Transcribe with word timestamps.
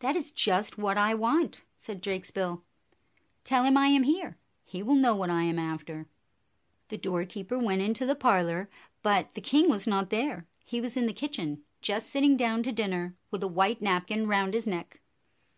"That 0.00 0.14
is 0.14 0.30
just 0.30 0.76
what 0.76 0.98
I 0.98 1.14
want," 1.14 1.64
said 1.74 2.02
Drakesbill. 2.02 2.62
"Tell 3.44 3.64
him 3.64 3.78
I 3.78 3.86
am 3.86 4.02
here. 4.02 4.36
He 4.62 4.82
will 4.82 4.94
know 4.94 5.16
what 5.16 5.30
I 5.30 5.44
am 5.44 5.58
after." 5.58 6.06
The 6.88 6.98
doorkeeper 6.98 7.58
went 7.58 7.80
into 7.80 8.04
the 8.04 8.14
parlor, 8.14 8.68
but 9.02 9.32
the 9.32 9.40
king 9.40 9.70
was 9.70 9.86
not 9.86 10.10
there; 10.10 10.46
he 10.66 10.82
was 10.82 10.98
in 10.98 11.06
the 11.06 11.14
kitchen, 11.14 11.62
just 11.80 12.14
93 12.14 12.20
94 12.20 12.20
sitting 12.20 12.36
down 12.36 12.62
to 12.64 12.72
dinner, 12.72 13.16
with 13.30 13.42
a 13.42 13.48
white 13.48 13.80
napkin 13.80 14.26
round 14.28 14.52
his 14.52 14.66
neck. 14.66 15.00